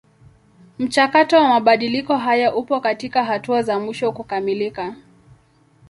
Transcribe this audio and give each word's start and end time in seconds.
Mchakato 0.79 1.37
wa 1.37 1.47
mabadiliko 1.47 2.17
haya 2.17 2.55
upo 2.55 2.79
katika 2.79 3.23
hatua 3.25 3.63
za 3.63 3.79
mwisho 3.79 4.11
kukamilika. 4.11 4.95